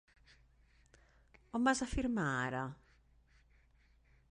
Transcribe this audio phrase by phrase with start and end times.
[1.57, 2.65] On vas a firmar, ara?